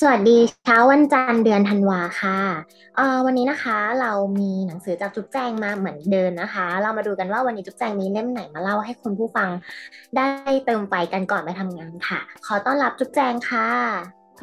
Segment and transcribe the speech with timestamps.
[0.00, 2.38] สวัสดีเช้าวันจันทร์เดือนธันวาค่ะ
[2.98, 9.50] อ่อวันนี้นะคะเรามีหนังสือจากจุ๊บแจงมาเหมือนเดิมนะคะ เรามาดูกันว่าวันนี้จุ๊บแจงมีเล่มไหนมาเล่าให้คุณผู้ฟัง
[10.16, 10.26] ได้
[10.66, 13.70] เติมไฟกันก่อนไปทำงานค่ะ ขอต้อนรับจุ๊บแจงค่ะ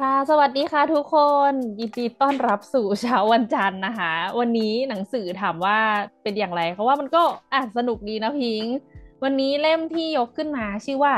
[0.04, 1.16] ่ะ สวัสดีค่ะทุกค
[1.50, 5.78] นยินดีต้อนรับสู่เช้าวันจันทร์นะคะ วันนี้หนังสือถามว่า
[6.22, 7.22] เป็นอย่างไรเพราะว่ามันก็
[7.54, 8.76] อ่านสนุกดีนะพิงค์
[9.22, 11.14] วันนี้เล่มที่ยกขึ้นมาชื่อว่า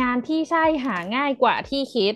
[0.00, 2.14] งานที่ใช่หาง่ายกว่าที่คิด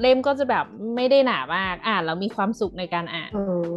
[0.00, 0.64] เล่มก็จะแบบ
[0.96, 3.68] ไม่ได้หนามาก อ่านแล้วมีความสุขในการอ่านเออ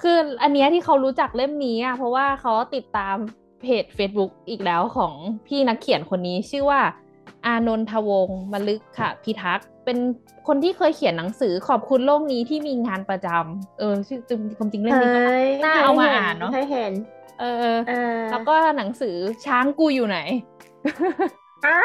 [0.00, 3.16] คืออันเนี้ยที่เขารู้จักเล่มนี้อะเพราะว่าเขาติดตาม
[3.62, 5.12] เพจ Facebook อีกแล้วของ
[5.46, 6.80] พี่นักเขียนคนนี้ชื่อว่า
[7.46, 9.98] อานนทวงศ์มลึกค่ะ พิทักษ์เป็น
[10.48, 16.92] คนที่เคยเขียนหนังสือขอบคุณโลกนี้ที่มีงานประจำเออชื่อจริงความจริงเล่มนี้ก็เฮ้ยน่าเอามาอ่านเนาะเคยเห็น
[17.40, 17.56] เออ
[17.88, 20.18] เออแล้วก็หนังสือช้างกูอยู่ไหน
[21.66, 21.78] อะ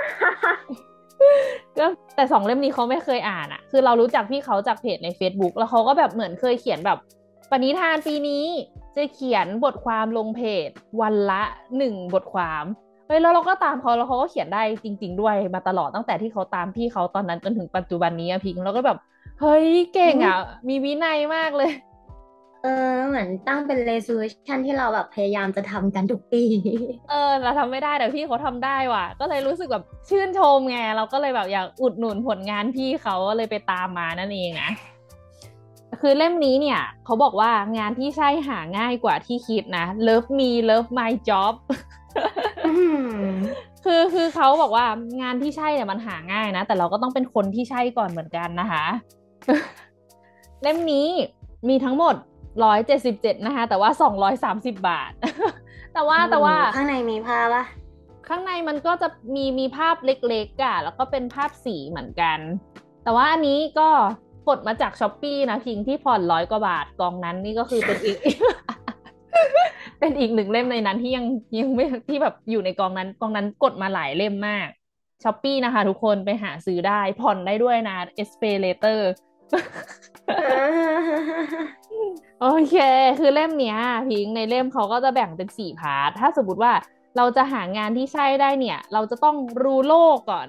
[1.78, 6.98] ก็แต่สองเล่มนี้เขาไม่เคยอ่านอะคือเรารู้จักพี่เขาจากเพจใน Facebook แล้วเขาก็แบบเหมือนเคยเขียนแบบ
[7.52, 8.46] ปณิธานปีนี้
[8.96, 10.70] จะเขียนบทความลงเพจ
[11.02, 11.44] วันละ
[11.78, 12.64] หนึ่งบทความ
[13.08, 18.98] เฮ้ยแล้วเราก็ตามเขาแล้วเขาก็เขียนได้จริง ๆ ด้วยมาตลอดตั้งแต่ที่เขาตามพี่เขาตอนนั้นจนถึงปัจจุบันนี้อะพิงแล้วก็แบบ
[19.42, 21.72] เฮ้ยเก่งอะมีวินัยมากเลย
[22.64, 26.44] เออเหมือนตั้งเป็น resolution ที่เราแบบพยายามจะทำกันทุกปี
[27.10, 34.72] เออเราทำไม่ได้แต่พี่เขาทำได้ว่ะ ก็เลยรู้สึกแบบชื่นชมไงเราก็เลยแบบอยากอุดหนุนผลงานพี่เขาก็เลยไปตามมานั่นเองนะ
[36.02, 41.54] คือเล่มนี้เนี่ยเขาบอกว่างานที่ใช่หาง่ายกว่าที่คิดนะ Love me love my job
[42.66, 42.74] อื
[43.04, 43.10] ม
[43.86, 44.86] คือคือเขาบอกว่า
[45.22, 48.86] งานที่ใช่เนี่ยมันหาง่ายนะ แต่เราก็ต้องเป็นคนที่ใช่ก่อนเหมือนกันนะคะ
[50.62, 51.08] เล่มนี้
[51.70, 52.16] มีทั้งหมด
[52.64, 55.12] ร้อยเจ็ดสิบเจ็ดนะคะแต่ว่าสองร้อยสามสิบบาท
[55.94, 57.64] แต่ว่าแต่ว่าข้างในมีผ้าปะ
[58.28, 62.40] ข้างในมันก็จะมีมีภาพเล็กๆอะแล้วก็เป็นภาพสีเหมือนกัน
[63.04, 63.90] แต่ว่าอันนี้ก็
[64.50, 68.18] กดมาจากช้อปปีนะพิงที่ผ่อนร้อยกว่าบาทกองนั้นนี่ก็คือเป็นอีก
[70.00, 71.26] เป็นอีกหนึ่งเล่มในนั้นที่ยัง
[71.60, 74.68] ยังไม่ที่แบบอยู่ในกองนั้นกองนั้นกดมาหลายเล่มมาก
[75.24, 79.00] ช้อปปีนะคะ ทุกคนไปหาซื้อได้ผ่อนได้ด้วยนะ e s p a y Later
[82.42, 82.76] โอเค
[83.20, 83.78] คือเล่มเนี้ย
[84.08, 86.74] พิงในเล่มเขาก็จะแบ่งเป็นสี่ part ถ้าสมมติว่า
[87.18, 90.48] เราจะหางานที่ใช่ได้เนี่ย เราจะต้องรู้โลกก่อน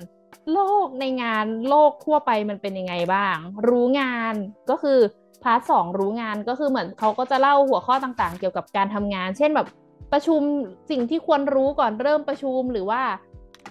[0.52, 3.36] โลกในงานโลกทั่วไปมันเป็นยังไงบ้าง
[3.68, 4.34] รู้งาน
[4.70, 4.98] ก็คือ
[5.42, 9.68] part สองรู้งานก็คือเหมือนเขาก็จะเล่าหัวข้อต่างๆ เกี่ยวกับการทำงาน เช่นแบบ
[10.12, 10.42] ประชุม
[10.90, 13.02] สิ่งที่ควรรู้ก่อนเริ่มประชุมหรือว่า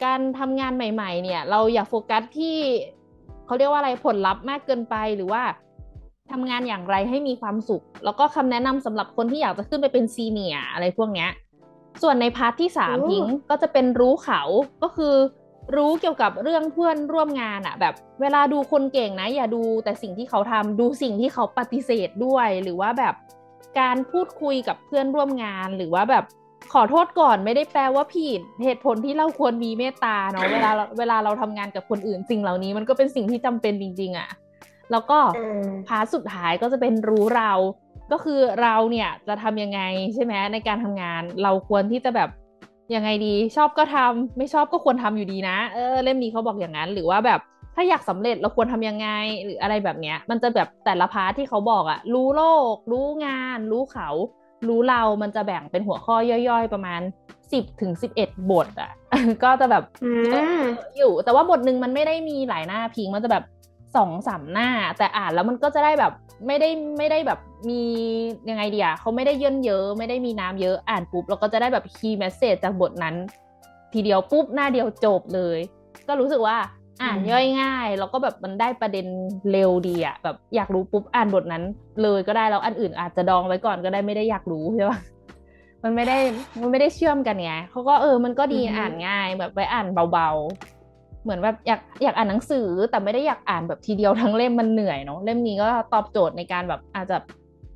[0.03, 2.57] การทำงานใหม่ ๆ เนี่ย เราอย่าโฟกัสที่
[3.45, 5.43] เขาเรียกว่าอะไรผลลัพธ์มากเกินไปหรือว่า
[6.31, 11.29] ทำงานอย่างไรให้มีความสุข แล้วก็คำแนะนำสำหรับคนที่อยากจะขึ้นไปเป็น senior อะไรพวกเนี้ย
[12.01, 14.41] ส่วนใน part ที่สามโอ้พิงก็จะเป็นรู้เขา
[14.83, 15.15] ก็คือ
[15.75, 23.15] รู้เกี่ยวกับเรื่องเพื่อนร่วมงานอะแบบเวลาดูคนเก่งนะ อย่าดูแต่สิ่งที่เขาทำดูสิ่งที่เขาปฏิเสธด้วย หรือว่าแบบ
[23.79, 26.25] การพูดคุยกับเพื่อนร่วมงาน หรือว่าแบบ
[26.73, 34.29] ขอโทษก่อนไม่ได้แปลว่าผิดเหตุผลที่เราควรมีเมตตาเนาะเวลาเราเวลาเราทำงานกับคนอื่นสิ่งเหล่านี้มันก็เป็นสิ่งที่จำเป็นจริง ๆอะ
[34.91, 37.51] แล้วก็เออ part สุดท้ายก็จะเป็นรู้เรา
[38.11, 39.81] ก็คือเราเนี่ยจะทำยังไง
[40.13, 42.29] ใช่ไหมในการทำงาน เราควรที่จะแบบ
[42.95, 47.39] ยังไงดีชอบก็ทำไม่ชอบก็ควรทำอยู่ดีนะเออเล่มนี้เขาบอกอย่างนั้น หรือว่าแบบ
[47.75, 49.07] ถ้าอยากสำเร็จเราควรทำยังไง
[49.43, 54.09] หรืออะไรแบบเนี้ย มันจะแบบแต่ละ part ที่เขาบอกอะรู้โลก รู้งาน รู้เขา
[54.67, 56.15] รู้เรามันจะแบ่งเป็นหัวข้อ
[56.49, 57.01] ย่อยๆ ประมาณ
[57.51, 58.91] สิบถึงสิบเอ็ดบทอะ
[59.43, 60.65] ก็จะแบบอืเยอะม
[60.97, 63.43] อยู่แต่ว่าบทหนึ่งมันไม่ได้มีหลายหน้าพิงมันจะแบบ
[63.95, 66.13] สองสามหน้า แต่อ่านแล้วมันก็จะได้แบบ
[66.47, 67.39] ไม่ได้ไม่ได้แบบ
[67.69, 67.81] มี
[68.49, 73.15] ยังไงดีอะเขาไม่ได้เยินเยอะไม่ได้มีน้ำเยอะอ่านปุ๊บเราก็จะได้แบบคีย์แมสเซจจากบทนั้น
[73.93, 75.59] ทีเดียวปุ๊บหน้าเดียวจบเลย
[76.07, 76.57] ก็รู้สึกว่า
[77.03, 79.05] อ่านอืมย่อยง่ายแล้วก็แบบมันได้ประเด็น
[79.51, 81.63] เร็วดีอะแบบอยากรู้ปุ๊บอ่านบทนั้น
[82.01, 84.99] เลยก็ได้แล้วอันอื่นอาจจะดองไว้ก่อนก็ได้ไม่ได้อยากรู้ใช่ปะ
[85.83, 86.17] มันไม่ได้
[86.59, 90.78] มันไม่ได้เชื่อมกันไงเขาก็เออมันก็ดีอือฮึอ่านง่ายแบบไปอ่านเบาๆ
[91.29, 97.17] เหมือนแบบอยากอยากอ่านหนังสือแต่ไม่ได้อยากอ่านแบบทีเดียวทั้งเล่มมันเหนื่อยเนาะเล่มนี้ก็ตอบโจทย์ในการแบบอาจจะ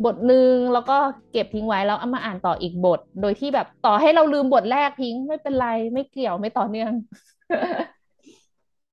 [0.05, 0.97] บทหนึ่งแล้วก็
[1.31, 6.91] เก็บทิ้งไว้แล้วเอามาอ่านต่ออีกบท โดยที่แบบต่อให้เราลืมบทแรกทิ้งไม่เป็นไรไม่เกี่ยวไม่ต่อเนื่อง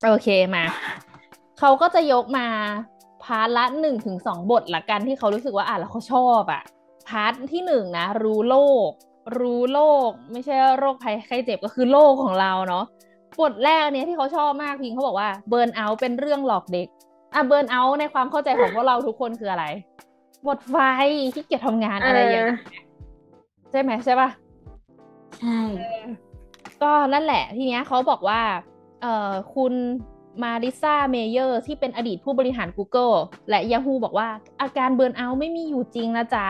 [0.05, 0.65] โอเคมา
[1.59, 2.47] เขาก็จะยกมา
[3.25, 6.63] part ละหนึ่งถึงสองบทละกันที่เขารู้สึกว่าอ่านแล้วเขาชอบอะ
[7.09, 8.57] part ที่หนึ่งนะ รู้โล
[8.89, 8.91] ก
[9.39, 12.85] รู้โลก ไม่ใช่โรคภัยไข้เจ็บก็คือโลกของเราเนาะ
[13.43, 16.89] บทแรกเนี้ยที่เขาชอบมากพิงเขาบอกว่า burnout เป็นเรื่องหลอกเด็ก
[17.35, 19.65] อะ burnout ในความเข้าใจของพวกเราทุกคนคืออะไร
[20.45, 20.77] หมดไฟ
[21.35, 22.47] ขี้เกียจทำงานอะไรอย่างเงี้ย
[23.71, 24.29] ใช่ไหมใช่ปะ
[25.41, 25.61] ใช่
[26.83, 28.41] ก็นั่นแหละทีเนี้ยเขาบอกว่า
[29.03, 29.73] เอ่อคุณ
[30.43, 33.15] มาริสซาเมเยอร์ที่เป็นอดีตผู้บริหาร Google
[33.51, 34.29] และ Yahoo บอกว่า
[34.61, 36.47] อาการ burnout ไม่มีอยู่จริงนะจ๊ะ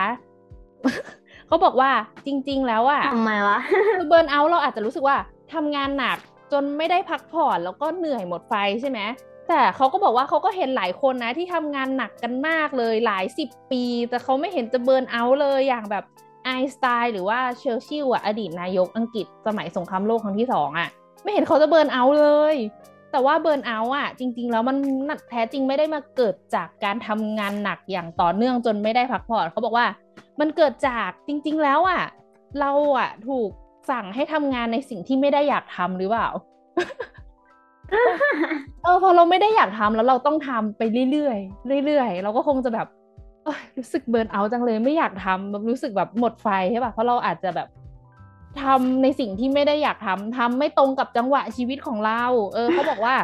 [1.47, 1.91] เขาบอกว่า
[2.25, 3.59] จริง ๆ แล้วอะทำไมวะ
[3.97, 5.17] คือ burnout เราอาจจะรู้สึกว่า
[5.53, 6.17] ทำงานหนัก
[6.51, 8.99] จนไม่ได้พักผ่อนแล้วก็เหนื่อยหมดไฟใช่ไหม
[9.47, 16.03] แต่เขาก็บอกว่าเขาก็เห็นหลายคนนะที่ทำงานหนักกันมากเลยหลายสิบปี แต่เขาไม่เห็นจะเบิร์นเอาเลยอย่างแบบ
[16.45, 20.89] ไอสไตน์หรือว่าเชลชิลอะอดีตนายกอังกฤษสมัยสงครามโลกครั้งที่สองอะ
[21.23, 22.55] ไม่เห็นเขาจะเบิร์นเอาเลย
[23.11, 24.77] แต่ว่าเบิร์นเอาอะ จริง ๆ แล้วมัน
[25.29, 29.85] แท้จริงไม่ได้มาเกิดจากการทำงานหนักอย่างต่อเนื่องจนไม่ได้พักผ่อนเขาบอกว่า
[30.39, 32.01] มันเกิดจากจริง ๆ แล้วอะ
[32.59, 33.49] เราอะถูก
[33.89, 36.27] สั่งให้ทำงานในสิ่งที่ไม่ได้อยากทำหรือเปล่า
[38.83, 40.81] เออพอเราไม่ได้อยากทำแล้วเราต้องทำไป
[41.11, 41.33] เรื่อ
[41.79, 42.87] ยๆเรื่อยๆ เราก็คงจะแบบ
[43.77, 47.67] รู้สึกเบิร์นเอาจังเลยไม่อยากทำแบบรู้สึกแบบหมดไฟใช่ป่ะเพราะเราอาจจะแบบ
[48.61, 52.23] ทำในสิ่งที่ไม่ได้อยากทำทำไม่ตรงกับจังหวะชีวิตของเรา
[52.53, 53.15] เออเขาบอกว่า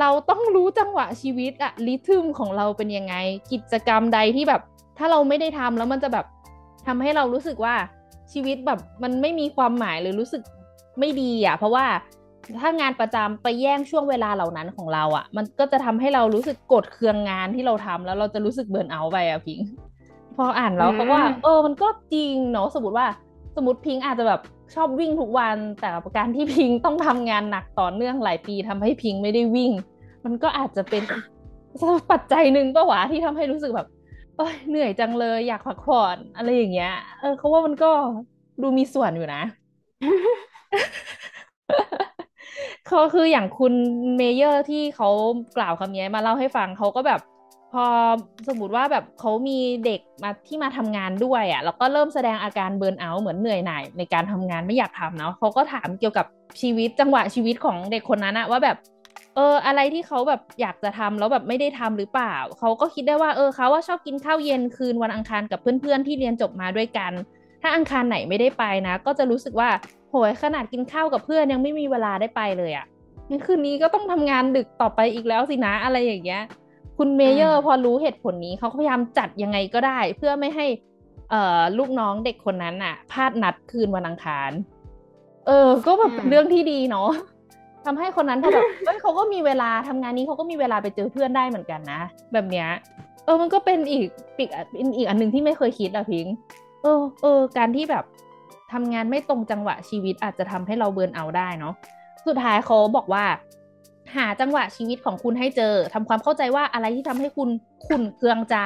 [0.00, 3.14] เราต้องรู้จังหวะชีวิตอะริทึมของเราเป็นยังไง
[3.52, 4.62] กิจกรรมใดที่แบบ
[4.98, 6.26] ถ้าเราไม่ได้ทำแล้วมันจะแบบ
[6.86, 7.74] ทำให้เรารู้สึกว่า
[8.32, 10.42] ชีวิตแบบมันไม่มีความหมายหรือรู้สึก
[10.98, 11.86] ไม่ดีอะเพราะว่า
[12.60, 19.60] ถ้างานประจำไปแย่งช่วงเวลาเหล่านั้นของเราอะ่ะ มันก็จะทำให้เรารู้สึกกดเคืองงานที่เราทำแล้วเราจะรู้สึกเบิร์นเอาไปอะพิง
[20.36, 23.06] พออ่านแล้วเขาว่า เออ มันก็จริงเนาะสมมติว่า
[23.56, 24.40] สมมติพิงอาจจะแบบ
[24.74, 29.72] ชอบวิ่งทุกวัน แต่การที่พิงต้องทำงานหนักต่อเนื่องหลายปีทำให้พิงไม่ได้วิ่ง
[30.24, 31.02] มันก็อาจจะเป็น
[32.10, 33.88] ปัจจัยหนึ่งปะวะที่ทำให้รู้สึกแบบ
[34.38, 37.90] เอยเหนื่อยจังเลยอยากพักผ่อนอะไรอย่างเงี้ย เออเขาว่ามันก็
[38.62, 39.42] ดูมีส่วนอยู่นะ
[42.86, 43.74] เขาคืออย่างคุณ
[44.16, 45.08] เมเยอร์ที่เขา
[45.56, 47.20] กล่าวคำนี้มาเล่าให้ฟังเขาก็แบบ
[47.72, 47.84] พอ
[48.48, 56.26] สมมติว่าแบบเขามีเด็กมาที่มาทำงานด้วยอะ่ะแล้วก็เริ่มแสดงอาการ burnout เหมือนเหนื่อยหน่ายในการทำงานไม่อยากทำเนาะเขาก็ถามเกี่ยวกับ
[56.60, 58.76] ชีวิตจังหวะชีวิตของเด็กคนนั้นอะว่าแบบ
[59.38, 67.12] เอออะไรที่เขาแบบอยากจะทำแล้วแบบไม่ได้ทำหรือเปล่า เขาก็คิดได้ว่าเออเขาว่าชอบกินข้าวเย็นคืนวันอังคารกับเพื่อนๆที่เรียนจบมาด้วยกัน
[67.62, 69.68] ถ้าอังคารไหนไม่ได้ไปนะ ก็จะรู้สึกว่า
[70.10, 72.86] โหยขนาดกินข้าวกับเพื่อนยังไม่มีเวลาได้ไปเลยอะ่ะ
[73.28, 76.42] งั้นคืนนี้ก็ต้องทำงานดึกต่อไปอีกแล้วสินะอะไรอย่างเงี้ย
[76.98, 80.66] คุณเมเยอร์พอรู้เหตุผลนี้เขาพยายามจัดยังไงก็ได้ เพื่อไม่ให้
[81.30, 84.50] เอ่อลูกน้องเด็กคนนั้นอะพลาดนัดคืนวันอังคาร
[85.46, 87.10] เออ ก็แบบเป็นเรื่องที่ดีเนาะ
[87.90, 92.00] ทำให้คนนั้นเขาแบบเฮ้ยเขาก็มีเวลาทำงานนี้เขาก็มีเวลาไปเจอเพื่อนได้เหมือนกันนะ
[92.32, 92.68] แบบเนี้ย
[93.24, 94.04] เออมันก็เป็นอีก
[94.36, 94.48] ปีก
[94.96, 96.26] อีกอันหนึ่งที่ไม่เคยคิดอะพิง
[96.82, 98.04] เออเออการที่แบบ
[98.72, 101.74] ทำงานไม่ตรงจังหวะชีวิตอาจจะทำให้เราเบิร์นเอาได้เนาะ
[102.26, 103.24] สุดท้ายเขาบอกว่า
[104.16, 107.48] หาจังหวะชีวิตของคุณให้เจอทำความเข้าใจว่าอะไรที่ทำให้คุณ
[107.86, 108.56] ขุนเคืองใจ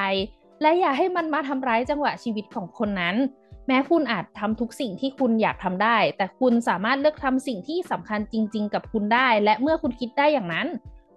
[0.63, 3.17] และอย่าให้มันมาทำร้ายจังหวะชีวิตของคนนั้น
[3.69, 10.69] แม้คุณอาจทำทุกสิ่งที่คุณอยากทำได้ แต่คุณสามารถเลือกทำสิ่งที่สำคัญจริง ๆ กับคุณได้ และเมื่อคุณคิดได้อย่างนั้น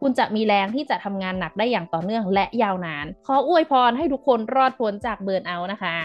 [0.02, 5.98] คุณจะมีแรงที่จะทำงานหนักได้อย่างต่อเนื่องและยาวนาน ขออวยพรให้ทุกคนรอดพ้นจากเบิร์นเอานะคะ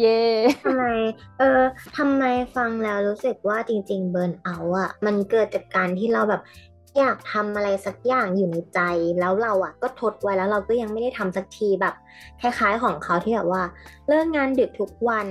[0.00, 0.20] เย่
[0.64, 0.84] ทำไม
[1.38, 1.62] เออ
[1.96, 2.24] ทำไม
[2.56, 6.42] ฟังแล้วรู้สึกว่าจริง ๆ เบิร์นเอาอะมันเกิดจากการที่เราแบบ
[6.98, 8.80] อยากทำอะไรสักอย่างอยู่ในใจ
[9.20, 11.94] แล้วเราอะก็ทดไว้แล้วเราก็ยังไม่ได้ทำสักทีแบบ
[12.40, 13.62] คล้ายๆของเขาที่แบบว่า
[14.08, 15.28] เลิกงานดึกทุกวัน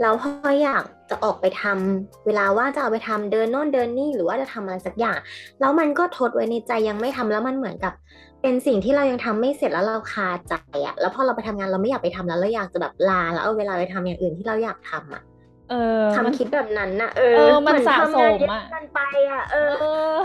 [0.00, 5.18] แล้วพออยากจะออกไปทำเวลาว่าจะเอาไปทำเดินโน่นเดินนี่หรือว่าจะทำอะไรสักอย่าง
[5.60, 7.92] แล้วมันก็ทดไว้ในใจยังไม่ทำแล้วมันเหมือนกับ
[8.42, 10.54] เป็นสิ่งที่เรายังทำไม่เสร็จแล้วเราคาใจ
[10.86, 15.22] อะแล้วพอเราไปทำงานเราไม่อยากไปทำแล้วเราอยากจะแบบลาแล้วเอาเวลาไปทำอย่างอื่นที่เราอยากทำอะ
[15.70, 19.00] เออทำคิดแบบนั้นนะเออ มันสะสมอะกันไป
[19.30, 20.16] อะเออ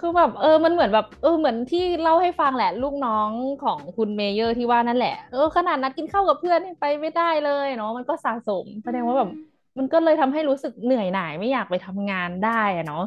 [0.00, 3.30] คือแบบเออมันเหมือนแบบเออเหมือนที่เล่าให้ฟังแหละ ลูกน้อง
[3.64, 9.30] ของคุณเมเยอร์ที่ว่านั่นแหละ เออขนาดนัดกินข้าวกับเพื่อนไปไม่ได้เลยเนาะมันก็สะสมแสดงว่าแบบ
[9.78, 13.04] มันก็เลยทำให้รู้สึกเหนื่อยหน่ายไม่อยากไปทำงานได้อะเนาะ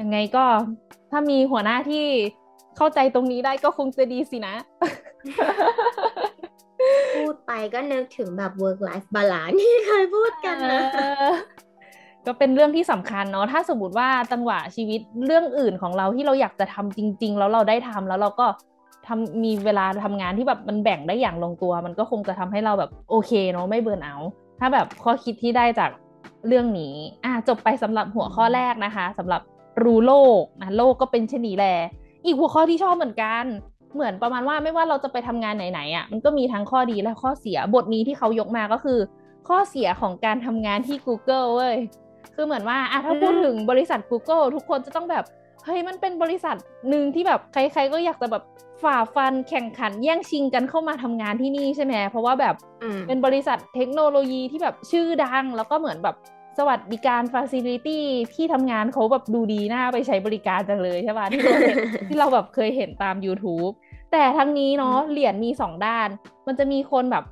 [0.00, 0.44] ยังไงก็
[1.10, 2.06] ถ้ามีหัวหน้าที่
[2.76, 4.54] เข้าใจตรงนี้ได้ก็คงจะดีสินะ
[7.14, 10.82] พูดไปก็นึกถึงแบบ work life balance ที่เคยพูดกันนะ
[12.26, 18.46] ก็เป็นเรื่องที่สำคัญเนาะถ้าสมมติว่าจังหวะชีวิตเรื่องอื่นของเราที่เราอยากจะทำจริง ๆ แล้วเราได้ทำแล้วเราก็
[19.06, 24.16] ทำมีเวลาทำงานที่แบบมันแบ่งได้อย่างลงตัว มันก็คงจะทำให้เราแบบโอเคเนาะไม่เบิร์นเอา
[24.58, 25.90] ถ้าแบบข้อคิดที่ได้จาก
[26.46, 29.40] เรื่องนี้อะจบไปสำหรับหัวข้อแรกนะคะสำหรับ
[29.82, 31.64] รู้โลกนะโลกก็เป็นชนีแล
[32.24, 33.44] อีกหัวข้อที่ชอบเหมือนกัน
[33.94, 38.98] เหมือนประมาณว่าไม่ว่าเราจะไปทำงานไหนๆอะมันก็มีทั้งข้อดีและข้อเสียบทนี้ที่เขายกมาก็คือ
[39.48, 41.76] ข้อเสียของการทำงานที่ Google เว้ย
[42.34, 45.24] คือเหมือนว่าอะถ้าพูดถึงบริษัท Google ทุกคนจะต้องแบบ
[45.64, 46.56] เฮ้ยมันเป็นบริษัท
[46.88, 48.42] หนึ่งที่แบบใคร ๆ ก็อยากจะแบบ
[48.82, 52.54] ฝ่าฟันแข่งขันแย่งชิงกันเข้ามาทำงานที่นี่ใช่ไหมเพราะว่าแบบ
[53.06, 56.16] เป็นบริษัทเทคโนโลยีที่แบบชื่อดัง แล้วก็เหมือนแบบ
[56.58, 61.76] สวัสดิการ facility ที่ทำงานเขาแบบดูดีน่าไปใช้บริการจังเลยใช่ป่ะที่เราเห็น
[62.08, 63.72] ที่เราแบบเคยเห็นตาม YouTube
[64.12, 66.08] แต่ทั้งนี้เนาะเหรียญมีสองด้าน
[66.46, 67.24] มันจะมีคนแบบ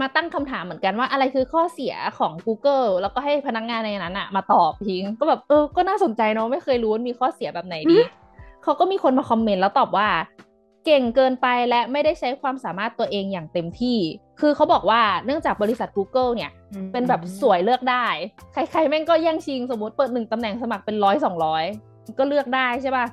[0.00, 7.98] มาตั้งคำถามเหมือนกันว่าอะไรคือข้อเสียของ Google แล้วก็ให้พนักงานในนั้นอะมาตอบพิง ก็แบบเออก็น่าสนใจเนาะไม่เคยรู้ว่ามีข้อเสียแบบไหนดี
[8.62, 10.08] เขาก็มีคนมาคอมเมนต์แล้วตอบว่า
[10.86, 13.98] เก่งเกินไปและไม่ได้ใช้ความสามารถตัวเองอย่างเต็มที่
[14.40, 16.50] คือเขาบอกว่าเนื่องจากบริษัท Google เนี่ย
[16.92, 18.06] เป็นแบบสวยเลือกได้
[18.52, 21.64] ใครๆแม่งก็แย่งชิงสมมติเปิดหนึ่งตำแหน่งสมัครเป็นร้อยสองร้อย
[22.18, 23.06] ก็เลือกได้ใช่ป่ะ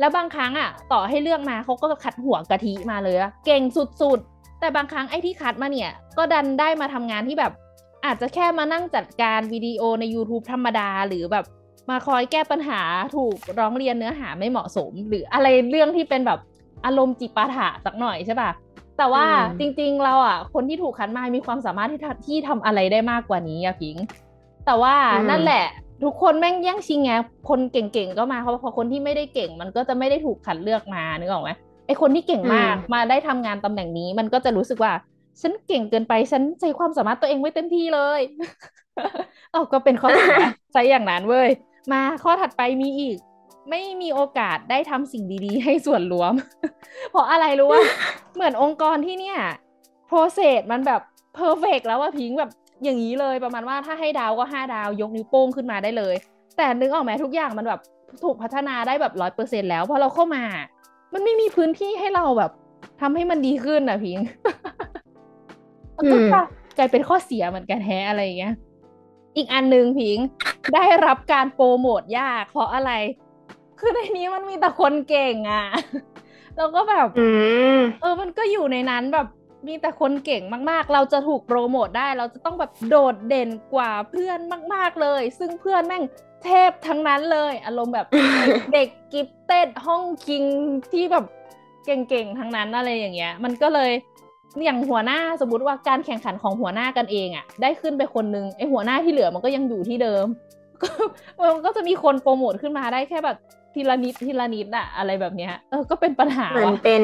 [0.00, 3.16] แล้วบางครั้งอะ ต่อให้เลือกมาเขาก็ขัดหัวกะทิมาเลย
[3.46, 7.52] เก่งสุดๆ แต่บางครั้งไอ้ที่คัดมาเนี่ย ก็ดันได้มาทำงานที่แบบ
[8.04, 11.44] อาจจะแค่มานั่งจัดการวิดีโอใน YouTube ธรรมดาหรือแบบ
[11.90, 12.80] มาคอยแก้ปัญหา
[13.16, 16.40] ถูกร้องเรียนเนื้อหาไม่เหมาะสม หรืออะไรเรื่องที่เป็นแบบ
[16.84, 18.50] อารมณ์จิปาถะสักหน่อยใช่ปะ
[18.98, 19.26] แต่ว่า
[19.58, 23.96] จริง ๆ เราอะ คนที่ถูกคัดมามีความสามารถที่ที่ทำอะไรได้มากกว่านี้อะพิง
[24.66, 24.94] แต่ว่า
[25.30, 25.64] นั่นแหละ
[26.04, 27.12] ทุกคนแม่งแย่งชิงไง
[27.48, 31.50] คนเก่งๆก็มาเพราะพอคนที่ไม่ได้เก่ง มันก็จะไม่ได้ถูกคัดเลือกมานึกออกไหม
[31.88, 34.92] ไอคนที่เก่งมากมาได้ทำงานตำแหน่งนี้มันก็จะรู้สึกว่า
[35.40, 38.20] ฉันเก่งเกินไปฉันใช้ความสามารถตัวเองไว้เต็มที่เลย
[39.52, 40.36] เออก็เป็นข้อเสีย
[40.72, 41.48] ใช้อย่างนั้นเว้ย
[41.92, 43.16] มาข้อถัดไปมีอีก
[43.70, 46.32] ไม่มีโอกาสได้ทำสิ่งดีๆ ให้ส่วนรวม
[47.10, 47.82] เพราะอะไรรู้ว่า
[48.34, 49.38] เหมือนองค์กรที่เนี่ย
[50.06, 51.00] โปรเซสมันแบบ
[51.34, 52.50] เพอร์เฟกแล้วว่าพิงแบบ
[52.84, 56.14] อย่างนี้เลยประมาณว่าถ้าให้ดาวก็ห้าดาวยกนิ้วโป้งขึ้นมาได้เลย
[56.56, 57.80] แต่นึกออกไหมทุกอย่างมันแบบ
[58.24, 60.42] ถูกพัฒนาได้แบบร้อยเปอร์เซ็นแล้วพอเราเข้ามา
[61.12, 62.52] มันไม่มีพื้นที่ให้เราแบบ
[63.00, 64.18] ทำให้มันดีขึ้นอะพิง
[66.12, 66.40] ก็
[66.78, 68.54] กลายเป็นข้อเสียเหมือนกันแฮอะไรอย่างเงี้ย
[69.36, 70.18] อีกอันหนึ่งพิง
[70.74, 72.92] ได้รับการโปรโมทยากเพราะอะไร
[73.78, 75.64] คือในนี้มันมีแต่คนเก่งอะ
[76.56, 77.08] แล้วก็แบบ
[78.00, 79.26] เออ มันก็อยู่ในนั้นแบบ
[79.66, 84.38] มีแต่คนเก่งมากๆ เราจะถูกโปรโมทได้ เราจะต้องแบบโดดเด่นกว่าเพื่อน
[84.74, 86.04] มาก ๆเลย ซึ่งเพื่อนแม่ง
[86.44, 88.06] เทพทั้งนั้นเลย อารมณ์แบบ
[88.72, 90.44] เด็กกิฟเต็ดห้องคิง
[90.92, 91.24] ที่แบบ
[91.86, 93.90] เก่งๆทั้งนั้นอะไรอย่างเงี้ย มันก็เลย
[94.64, 100.26] อย่างหัวหน้าสมมติว่าการแข่งขันของหัวหน้ากันเองอะ่ะ ได้ขึ้นไปคนนึงไอหัวหน้าที่เหลือมันก็ยังอยู่ที่เดิม
[100.82, 100.88] ก็
[101.54, 103.36] มันก็จะมีคนโปรโมทขึ้นมาได้แค่แบบ
[103.78, 107.02] ทีละนิดทีละนิดอะอะไรแบบเนี้ยเออก็เป็นปัญหาเหมือนเป็น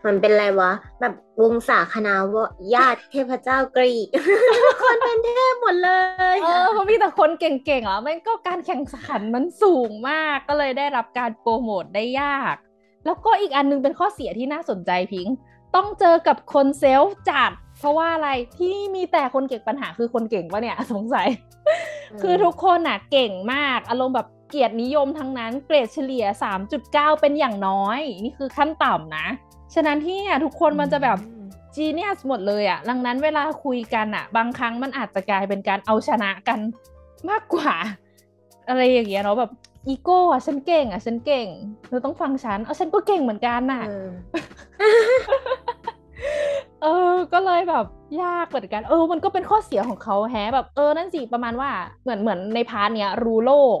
[0.00, 2.34] เหมือนเป็นอะไรวะ แบบวงศาคณะว
[2.74, 4.06] ญาติเทพเจ้ากรีก
[4.82, 5.90] คนเป็นเทพหมดเล
[6.34, 12.54] ยเออเขามีแต่คนเก่งๆอะมันก็การแข่งขันมันสูงมากก็เลยได้รับการโปรโมทได้ยาก
[13.04, 15.28] แล้วก็อีกอันนึงเป็นข้อเสียที่น่าสนใจพิง
[15.74, 21.28] ต้องเจอกับคนเซลฟ์จัด เพราะว่าอะไรที่มีแต่คนเก่งปัญหาคือคนเก่งปะเนี่ยสงสัย
[22.22, 26.24] คือทุกคนอะเก่งมากอารมณ์แบบ เกียรตินิยมทั้งนั้นเกรดเฉลี่ย
[26.72, 29.26] 3.9 เป็นอย่างน้อย นี่คือขั้นต่ำนะ
[29.74, 31.18] ฉะนั้นที่เนี่ยทุกคนมันจะแบบ
[31.74, 36.58] จีเนียสหมดเลยอะดังนั้นเวลาคุยกันอะบางครั้งมันอาจจะกลายเป็นการเอาชนะกัน
[37.30, 37.72] มากกว่า
[38.68, 39.50] อะไรอย่างเงี้ยเนาะแบบ
[39.88, 41.46] อีโก้อะฉันเก่งอะฉันเก่ง
[41.88, 43.82] เธอต้องฟังฉันเอาฉันก็เก่งเหมือนกันน่ะ
[46.82, 47.84] เออ ก็เลยแบบ
[48.22, 51.70] ยากเหมือนกัน เออ มันก็เป็นข้อเสียของเขาแฮะแบบเออนั่นสิประมาณว่า
[52.02, 53.78] เหมือนเหมือนใน part เนี้ยรู้โลก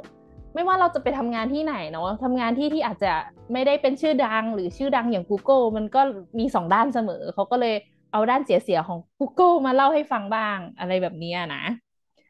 [0.54, 3.12] ไม่ว่าเราจะไปทำงานที่ไหนเนาะทำงานที่ที่อาจจะ
[3.52, 6.00] ไม่ได้เป็นชื่อดังหรือชื่อดังอย่าง Google มันก็
[6.38, 7.74] มีสองด้านเสมอ เขาก็เลย
[8.12, 11.64] เอาด้านเสียๆของ Google มาเล่าให้ฟังบ้างอะไรแบบนี้นะ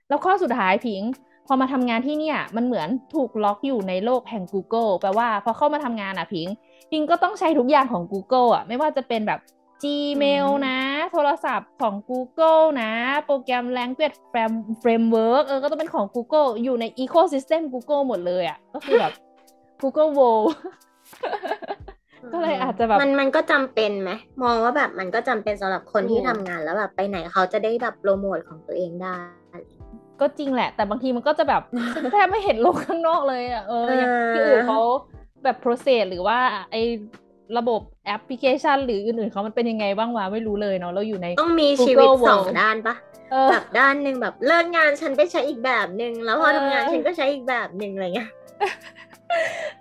[0.09, 1.03] แล้วข้อสุดท้ายพิง
[1.47, 6.49] พอมาทำงานที่เนี่ย มันเหมือนถูกล็อกอยู่ในโลกแห่ง Google แปลว่าพอเข้ามาทำงานอะพิง
[6.91, 9.41] พิงก็ต้องใช้ทุกอย่างของ Google อะไม่ว่าจะเป็นแบบ
[9.83, 10.79] Gmail นะ
[11.13, 12.93] โทรศัพท์ของ Google นะ
[13.27, 14.17] โปรแกรม Language
[14.83, 19.13] Framework เออ ก็ต้องเป็นของ Google อยู่ใน Ecosystem Google หมดเลยอะ่ะ ก็คือแบบ
[19.83, 20.49] Google World
[22.33, 24.11] ก็เลยอาจจะแบบ มันมันก็จำเป็นไหม
[24.43, 29.17] มองว่าแบบมันก็จำเป็นสำหรับคนที่ทำงานแล้วแบบไปไหนเขาจะได้แบบโปรโมทของตัวเองได้
[30.21, 31.63] ก็จริงแหละ แต่บางทีมันก็จะแบบ
[32.13, 34.81] แทบไม่เห็นโลกข้างนอกเลยอะเอออย่างที่อื่นเขา
[35.45, 36.39] แบบ process หรือว่า
[36.71, 36.77] ไอ
[37.59, 42.95] ระบบแอปพลิเคชัน หรืออื่นๆเขามันเป็นยังไงบ้างวะไม่รู้เลยเนาะเราอยู่ในต้องมีชีวิตสองด้านปะ
[43.51, 48.31] แบบด้านหนึ่งแบบเลิกงานฉันไปใช้อีกแบบหนึ่งแล้วพอทำงานฉันก็ใช้อีกแบบหนึ่งอะไรเงี้ย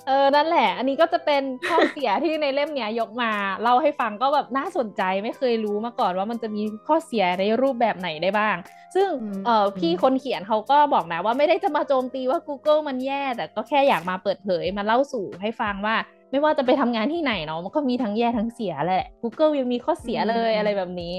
[0.07, 8.55] เออ นั่นแหละ อันนี้ก็จะเป็นข้อเสียที่ในเล่มเนี้ยยกมาเล่าให้ฟังก็แบบน่าสนใจไม่เคยรู้มาก่อนว่ามันจะมีข้อเสียในรูปแบบไหนได้บ้าง
[8.95, 9.07] ซึ่ง
[9.45, 15.95] เออพี่คนเขียนเขาก็บอกนะว่าไม่ได้จะมาโจมตีว่า Google มันแย่ แต่ก็แค่อยากมาเปิดเผยมาเล่าสู่ให้ฟังว่า
[16.31, 21.15] ไม่ว่าจะไปทำงานที่ไหนเนาะมันก็มีทั้งแย่ทั้งเสียแหละ Google ยังมีข้อเสียเลยอะไรแบบนี้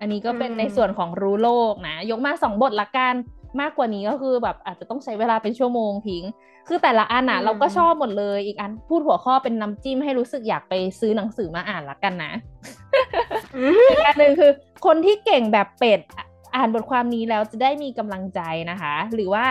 [0.00, 3.14] อันนี้ก็เป็นในส่วนของรู้โลกนะ ยกมาสองบทละกัน
[3.60, 6.24] มากกว่านี้ก็คือแบบอาจจะต้องใช้เวลาเป็นชั่วโมงพิง
[6.68, 12.32] คือแต่ละอันอะเราก็ชอบหมดเลย อีกอันพูดหัวข้อเป็นน้ำจิ้มให้รู้สึกอยากไปซื้อหนังสือมาอ่านละกันนะ
[13.90, 14.50] อีกอันหนึ่งคือ
[14.86, 16.00] คนที่เก่งแบบเป็ด
[16.54, 18.40] อ่านบทความนี้แล้วจะได้มีกำลังใจ
[18.70, 19.46] นะคะ หรือว่า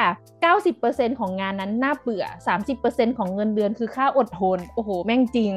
[0.57, 2.25] 90%ของงานนั้นน่าเบื่อ
[2.71, 5.53] 30%ของเงินเดือนคือค่าอดทน โอ้โห แม่งจริง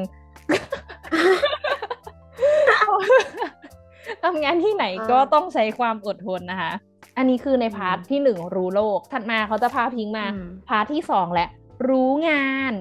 [4.23, 6.71] ทำงานที่ไหนก็ต้องใช้ความอดทนนะคะ
[7.17, 10.25] อันนี้คือใน part ที่หนึ่งรู้โลก ถัดมาเขาจะพาพิงมา
[10.69, 11.49] part ที่สองแหละ
[11.89, 12.73] รู้งาน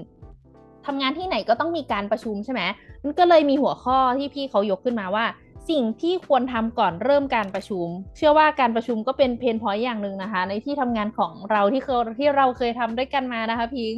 [0.86, 2.62] ทำงานที่ไหนก็ต้องมีการประชุมใช่ไหม
[3.02, 5.24] มันก็เลยมีหัวข้อที่พี่เขายกขึ้นมาว่า
[5.70, 13.94] สิ่งที่ควรทำก่อนเริ่มการประชุม เชื่อว่าการประชุมก็เป็นเพนพอยต์อย่างหนึ่งนะคะ ในที่ทำงานของเราที่เคยที่เราเคยทำด้วยกันมานะคะ พิง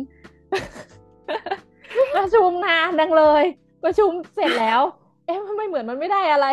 [2.16, 3.44] ประชุมนานดังเลย
[3.84, 4.80] ประชุมเสร็จแล้ว
[5.26, 6.46] เอ๊ะไม่เหมือนมันไม่ได้อะไร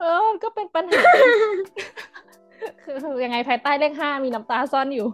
[0.00, 1.02] เออ ก็เป็นปัญหา
[2.84, 5.08] คือยังไงภายใต้เลขห้ามีน้ำตาซ่อนอยู่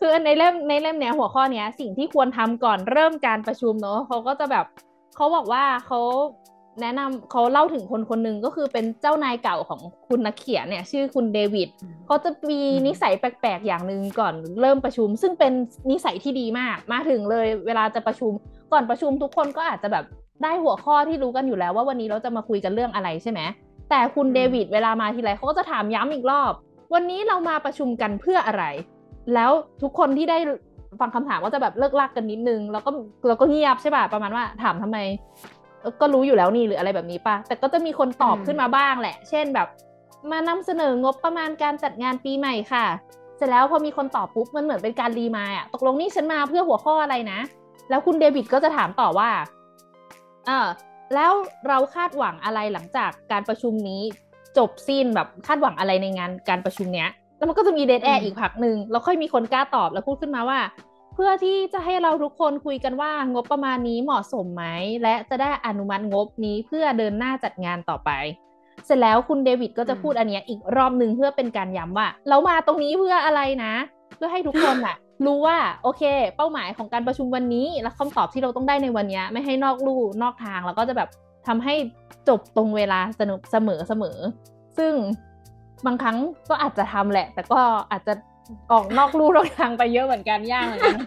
[0.00, 4.66] คือในเล่มในเล่มเนี้ยหัวข้อเนี้ย สิ่งที่ควรทำก่อนเริ่มการประชุมเนอะเขาก็จะแบบ
[5.16, 6.00] เขาบอกว่าเขา
[6.80, 11.68] แนะนำเขาเล่าถึงคนคนหนึ่งก็คือเป็นเจ้านายเก่าของคุณนักเขียนเนี่ย ชื่อคุณเดวิด
[12.06, 15.52] เขาจะมีนิสัยแปลกๆอย่างหนึ่งก่อนเริ่มประชุม ซึ่งเป็น
[15.90, 18.32] นิสัยที่ดีมากมาถึงเลยเวลาจะประชุม
[18.72, 20.04] ก่อนประชุมทุกคนก็อาจจะแบบ
[20.42, 23.40] ได้หัวข้อที่รู้กันอยู่แล้วว่าวันนี้เราจะมาคุยกันเรื่องอะไรใช่ไหม
[23.90, 26.52] แต่คุณเดวิดเวลามาทีไรเขาก็จะถามย้ำอีกรอบ
[26.94, 28.64] วันนี้เรามาประชุมกันเพื่ออะไร
[29.34, 29.50] แล้ว
[29.82, 30.38] ทุกคนที่ได้
[31.00, 32.90] ฟังคำถามก็จะแบบเลิกลักกันนิดนึง แล้วก็
[33.26, 34.98] เราก็เงียบใช่ป่ะประมาณว่าถามทำไม
[36.00, 39.68] ก็รู้อยู่แล้วนี่หรืออะไรแบบนี้ป่ะ แต่ก็จะมีคนตอบขึ้นมาบ้างแหละ เช่นแบบ
[40.30, 42.86] มานำเสนองบประมาณการจัดงานปีใหม่ค่ะ
[43.36, 47.40] เสร็จแล้วพอมีคนตอบปุ๊บมันเหมือนเป็นการรีมาอะตกลงนี่ฉันมาเพื่อหัวข้ออะไรนะ
[47.90, 49.30] แล้วคุณเดวิดก็จะถามต่อว่า
[50.48, 50.58] อ่า
[51.14, 51.32] แล้ว
[51.68, 54.02] เราคาดหวังอะไรหลังจากการประชุมนี้
[54.58, 57.08] จบสิ้นแบบคาดหวังอะไรในงานการประชุมเนี้ย
[57.38, 60.60] แล้วมันก็จะมีเดทแอร์อีกพักหนึ่งแล้วค่อยมีคนกล้าตอบแล้วพูดขึ้นมาว่า
[61.14, 64.64] เพื่อที่จะให้เราทุกคนคุยกันว่างบประมาณนี้เหมาะสมไหม
[65.02, 68.10] และจะได้อนุมัติงบนี้เพื่อเดินหน้าจัดงานต่อไป
[68.86, 73.72] เสร็จแล้วคุณเดวิดก็จะพูดอันนี้อีกรอบหนึ่งเพื่อเป็นการย้ำว่า เรามาตรงนี้เพื่ออะไรนะ
[74.16, 76.02] เพื่อให้ทุกคนอะรู้ว่าโอเค
[76.36, 81.08] เป้าหมายของการประชุมวันนี้ และคำตอบที่เราต้องได้ในวันนี้ไม่ให้นอกลู่นอกทางแล้วก็จะแบบ
[81.46, 81.74] ทำให้
[82.28, 84.18] จบตรงเวลาสนุกเสมอเสมอ
[84.78, 84.92] ซึ่ง
[85.86, 86.16] บางครั้ง
[86.48, 88.12] ก็อาจจะทำแหละ แต่ก็อาจจะ
[88.72, 91.00] ออกนอกลู่นอกทางไปเยอะเหมือนกันยากเหมือนกัน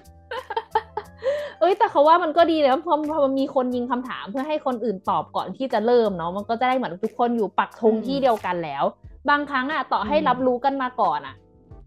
[1.59, 8.83] เอ้ยแต่เขาว่ามันก็ดีเลยเพราะพอมีคนยิงคำถามเพื่อให้คนอื่นตอบก่อนที่จะเริ่มเนาะมันก็จะได้เหมือนทุกคนอยู่ปักธงที่เดียวกันแล้ว
[9.29, 11.35] บางครั้งอะต่อให้รับรู้กันมาก่อนอะ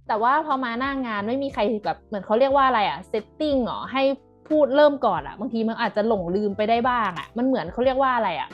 [0.09, 4.02] แต่ว่าพอมาหน้างานไม่มีใครแบบเหมือนเขาเรียกว่าอะไรอะเซตติ้งเหรอให้
[4.48, 8.48] พูดเริ่มก่อนอะบางทีมันอาจจะหลงลืมไปได้บ้างอะมันเหมือนเขาเรียกว่าอะไรอะ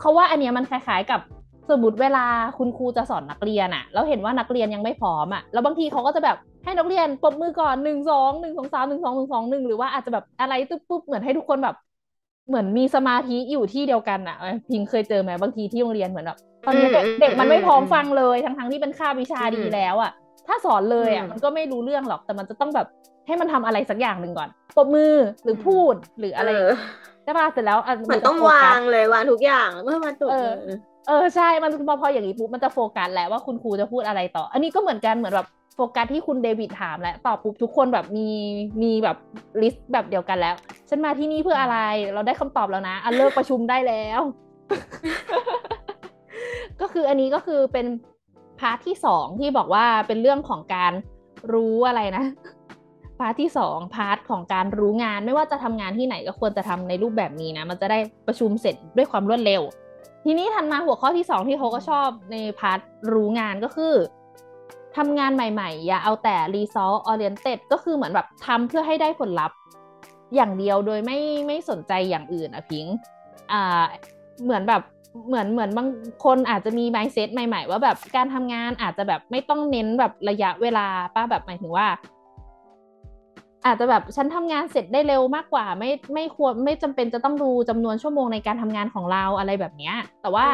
[0.00, 1.20] เขาว่าอันเนี้ยมันคล้ายๆกับ
[1.70, 2.26] สมมติเวลา
[2.58, 11.76] คุณครูจะสอนนักเรียนอะแล้วเห็นว่านักเรียนยังไม่พร้อมอะแล้วบางทีเขาก็จะแบบให้นักเรียนปรบมือก่อนหนึ่งสองหนึ่งสองสามหนึ่งสองหนึ่งสองหนึ่งหรือว่าอาจจะแบบอะไรตุ๊บปุ๊บเหมือนให้ทุกคนแบบ
[12.48, 14.36] เหมือนมีสมาธิอยู่ที่เดียวกันอะ
[14.68, 16.88] พิงเคยเจอไหมบางทีที่โรงเรียนเหมือนแบบตอนนี้
[17.20, 20.12] เด็กมันไม่พร้อมฟังเลยทั้งๆที่เป็นคาบวิชาดีแล้วอะ
[20.48, 22.86] ถ้าสอนเลยอะมันก็ไม่รู้เรื่องหรอกแต่มันจะต้องแบบ
[23.26, 26.50] ให้มันทำอะไรสักอย่างหนึ่งก่อนปบมือหรือพูดหรืออะไร
[27.24, 27.78] ใช่ป่ะเสร็จแล้ว
[28.10, 30.30] มันต้องวางเลยวางทุกอย่างเมื่อมาตุก
[31.08, 38.28] เออใช่ มันพอพออย่างนี้ปุ๊บมันจะโฟกัสแล้วว่าคุณครูจะพูดอะไรต่อ อันนี้ก็เหมือนกันเหมือนแบบโฟกัสที่คุณเดวิดถามแล้วตอบปุ๊บทุกคนแบบมี
[38.82, 39.16] มีแบบ
[39.62, 40.54] list แบบเดียวกันแล้ว
[40.88, 41.78] ฉันมาที่นี่เพื่ออะไร
[42.14, 44.20] เราได้คำตอบแล้วนะอันเลิกประชุมได้แล้ว
[46.80, 47.86] ก็คืออันนี้ก็คือเป็น
[48.60, 50.92] part ที่สองที่บอกว่าเป็นเรื่องของการ
[51.52, 52.24] รู้อะไรนะ
[53.18, 59.62] part ที่สอง part ของการรู้งานไม่ว่าจะทำงานที่ไหนก็ควรจะทำในรูปแบบนี้นะ มันจะได้ประชุมเสร็จด้วยความรวดเร็ว
[60.24, 62.80] ทีนี้ถัดมาหัวข้อที่สองที่เขาก็ชอบใน part
[63.12, 63.94] รู้งานก็คือ
[64.96, 69.56] ทำงานใหม่ ๆ อย่าเอาแต่ result oriented ก็คือเหมือนแบบทำเพื่อให้ได้ผลลัพธ์
[70.34, 72.86] อย่างเดียวโดยไม่ไม่สนใจอย่างอื่นอะพิง
[73.52, 73.84] อ่า
[74.44, 74.82] เหมือนแบบ
[75.26, 75.88] เหมือนเหมือนบาง
[76.24, 81.86] คนอาจจะมี mindset ใหม่ ๆ ว่าแบบการทำงานอาจจะแบบไม่ต้องเน้นแบบระยะเวลาป้าแบบหมายถึงว่า
[83.66, 90.46] อาจจะแบบฉันทำงานเสร็จได้เร็วมากกว่า ไม่ไม่ควรไม่จำเป็นจะต้องดูจำนวนชั่วโมงในการทำงานของเราอะไรแบบเนี้ย แต่ว่า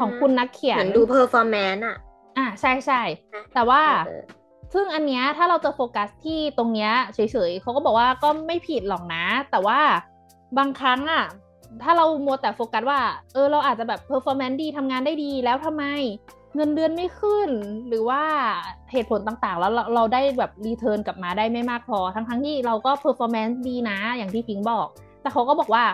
[0.00, 1.96] ของคุณนักเขียนเหมือนดูเพอร์ฟอร์แมนซ์อะ
[2.38, 3.00] อ่าใช่ใช่
[3.54, 3.82] แต่ว่า
[4.74, 7.18] ซึ่งอันเนี้ยถ้าเราจะโฟกัสที่ตรงเนี้ยเฉ
[7.48, 9.80] ยๆเขาก็บอกว่าก็ไม่ผิดหรอกนะ แต่ว่า
[10.58, 11.24] บางครั้งอะ
[11.82, 13.00] ถ้าเรามัวแต่โฟกัสว่า
[13.32, 15.84] เออเราอาจจะแบบ performance ดีทำงานได้ดีแล้วทำไม
[16.56, 17.50] เงินเดือนไม่ขึ้น
[17.88, 18.22] หรือว่า
[18.92, 24.86] เหตุผลต่างๆ แล้วเราเราได้แบบ return กลับมาได้ไม่มากพอ ทั้งๆที่เราก็ performance ดีนะ อย่างที่พิงบอก
[25.22, 25.84] แต่เขาก็บอกว่า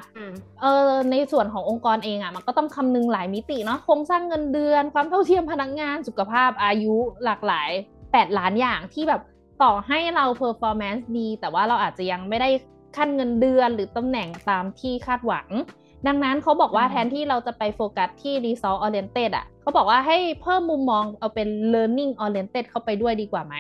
[0.63, 7.71] เออในส่วนขององค์กรเองอะ่ะมันก็ต้องคำนึงหลายมิติเนาะโครงสร้างเงินเดือน ความเท่าเทียมพนักงานสุขภาพอายุหลากหลาย
[8.03, 9.23] 8 ล้านอย่างที่แบบ
[9.63, 12.51] ต่อให้เรา performance ดี แต่ว่าเราอาจจะยังไม่ได้
[12.97, 15.49] ขึ้นเงินเดือนหรือตำแหน่งตามที่คาดหวัง
[16.07, 23.57] ดังนั้นเขาบอกว่าแทนที่เราจะไปโฟกัสที่ result oriented อะเขาบอกว่าให้เพิ่มมุมมองเอาเป็น learning oriented เข้าไปด้วยดีกว่าไหม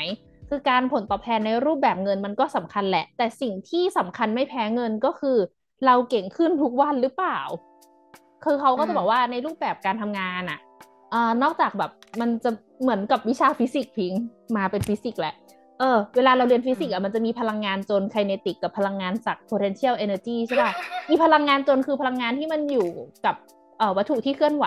[0.48, 5.36] คือการผลตอบแทนในรูปแบบเงินมันก็สำคัญแหละ แต่สิ่งที่สำคัญไม่แพ้เงินก็คือ
[5.86, 7.38] เราเก่งขึ้นทุกวันหรือเปล่า
[8.44, 10.58] คือเขาก็จะบอกว่าในรูปแบบการทำงานอะ
[11.42, 12.50] นอกจากแบบมันจะ
[12.82, 14.12] เหมือนกับวิชาฟิสิกส์พิง
[14.56, 15.34] มาเป็นฟิสิกส์แหละ
[15.80, 20.72] เออเวลาเราเรียนฟิสิกส์อะมันจะมีพลังงานจลน์ kinetic กับพลังงานสัก potential energy ใช่ป่ะ
[21.10, 22.88] มีพลังงานจลน์คือพลังงานที่มันอยู่
[23.24, 23.34] กับ
[23.78, 24.66] เอ่อวัตถุที่เคลื่อนไหว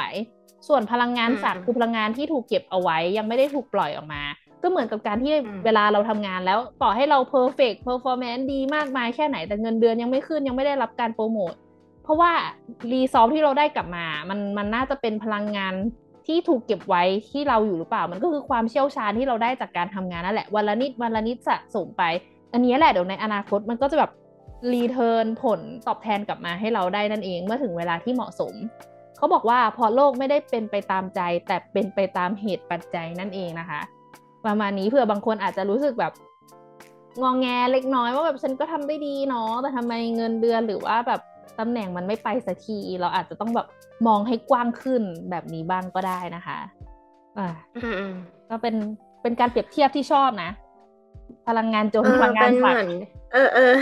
[0.67, 4.23] ส่วนพลังงานศักย์คือพลังงานที่ถูกเก็บเอาไว้ ยังไม่ได้ถูกปล่อยออกมา
[4.63, 5.33] ก็เหมือนกับการที่
[5.65, 11.53] เวลาเราทำงานแล้วต่อให้เรา perfect performance ดีมากมายแค่ไหนแต่เงินเดือนยังไม่ขึ้นยังไม่ได้รับการโปรโมท
[12.03, 12.31] เพราะว่า
[12.91, 15.73] รีซอฟที่เราได้กลับมา มันมันน่าจะเป็นพลังงาน
[16.27, 22.03] ที่ถูกเก็บไว้ที่เราอยู่หรือเปล่า มันก็คือความเชี่ยวชาญที่เราได้จากการทำงานนั่นแหละวันละนิดวันละนิดสะสมไป
[22.53, 24.11] อันนี้แหละเดี๋ยวในอนาคตมันก็จะแบบ
[24.73, 28.53] รีเทิร์นผลตอบแทนกลับมาให้เราได้นั่นเองเมื่อถึงเวลาที่เหมาะสม
[29.17, 33.81] เขาบอกว่าพอโลกไม่ได้เป็นไปตามใจ แต่เป็นไปตามเหตุปัจจัยนั่นเองนะคะ
[34.45, 36.13] ประมาณนี้เผื่อบางคนอาจจะรู้สึกแบบ
[37.21, 41.21] งองแงเล็กน้อยว่าแบบฉันก็ทำได้ดีเนาะแต่ทำไมเงินเดือนหรือว่าแบบ
[41.59, 43.67] ตำแหน่งมันไม่ไปสักที เราอาจจะต้องแบบ
[44.07, 46.59] มองให้กว้างขึ้นแบบนี้บ้างก็ได้นะคะ
[47.37, 47.47] อ่า
[48.49, 48.75] ก็เป็น
[49.21, 50.51] เป็นการเปรียบเทียบที่ชอบนะ
[51.47, 52.75] พลังงานจนพลังงานฝัก
[53.33, 53.73] เออเออ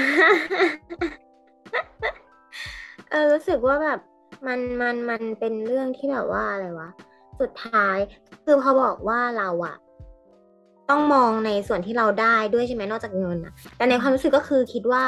[3.12, 3.99] เออรู้สึกว่าแบบ
[4.47, 6.89] มันมันมันเป็นเรื่องที่แบบว่าอะไรวะ
[7.39, 7.97] สุดท้าย
[8.45, 9.75] คือพอบอกว่าเราอะ
[10.89, 15.04] ต้องมองในส่วนที่เราได้ด้วยใช่ไหมนอกจากเงินอะแต่ในความรู้สึกก็คือคิดว่า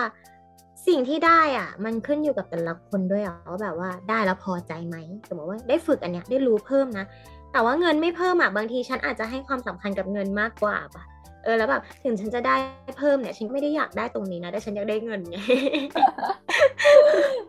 [0.87, 4.97] สิ่งที่ได้อะ มันขึ้นอยู่กับแต่ละคนด้วยอะว่าแบบว่าได้แล้วพอใจไหม
[5.27, 7.05] สมมติว่าได้ฝึกอันเนี้ยได้รู้เพิ่มนะ
[7.51, 11.03] แต่ว่าเงินไม่เพิ่มอะบางทีฉันอาจจะให้ความสำคัญกับเงินมากกว่าป่ะ
[11.43, 12.55] เออแล้วแบบถึงฉันจะได้
[12.97, 15.37] เพิ่มเนี่ย ฉันไม่ได้อยากได้ตรงนี้นะแต่ฉันอยากได้เงินไง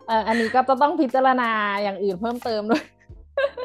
[0.07, 1.49] เอออันนี้ก็ต้องพิจารณา
[1.83, 2.83] อย่างอื่นเพิ่มเติมด้วย